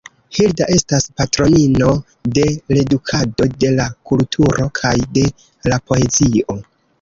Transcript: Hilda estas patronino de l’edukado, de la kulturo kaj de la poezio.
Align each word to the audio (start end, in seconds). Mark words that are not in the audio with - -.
Hilda 0.35 0.65
estas 0.75 1.03
patronino 1.19 1.89
de 2.37 2.45
l’edukado, 2.77 3.47
de 3.65 3.71
la 3.75 3.85
kulturo 4.13 4.67
kaj 4.81 4.95
de 5.19 5.27
la 5.75 5.81
poezio. 5.93 6.59